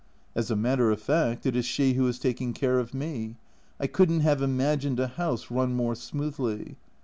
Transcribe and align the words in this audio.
As 0.33 0.49
a 0.49 0.55
matter 0.55 0.89
of 0.89 0.99
fact 0.99 1.45
it 1.45 1.55
is 1.55 1.63
she 1.63 1.93
who 1.93 2.07
is 2.07 2.17
taking 2.17 2.53
care 2.53 2.79
of 2.79 2.91
me; 2.91 3.35
I 3.79 3.85
couldn't 3.85 4.21
have 4.21 4.41
imagined 4.41 4.99
a 4.99 5.05
house 5.09 5.51
run 5.51 5.75
more 5.75 5.93
smoothly. 5.93 6.77